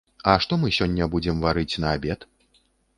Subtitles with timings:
[0.31, 2.31] А што мы сёння будзем варыць на абед?